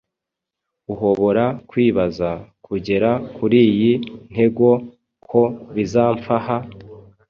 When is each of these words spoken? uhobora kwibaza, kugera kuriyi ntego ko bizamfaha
uhobora 0.93 1.43
kwibaza, 1.69 2.29
kugera 2.65 3.09
kuriyi 3.35 3.91
ntego 4.31 4.69
ko 5.27 5.41
bizamfaha 5.75 6.55